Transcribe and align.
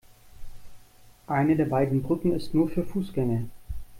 Eine 1.27 1.55
der 1.55 1.65
beiden 1.65 2.01
Brücken 2.01 2.33
ist 2.33 2.55
nur 2.55 2.67
für 2.69 2.83
Fußgänger. 2.83 3.43